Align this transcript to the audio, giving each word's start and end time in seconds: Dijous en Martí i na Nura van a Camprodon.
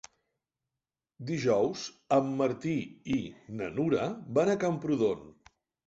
Dijous 1.31 1.85
en 2.19 2.33
Martí 2.41 2.75
i 3.19 3.21
na 3.61 3.71
Nura 3.79 4.11
van 4.41 4.55
a 4.55 4.61
Camprodon. 4.67 5.27